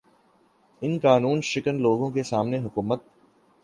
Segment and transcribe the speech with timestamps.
[0.81, 3.03] ان قانوں شکن لوگوں کے سامنے حکومت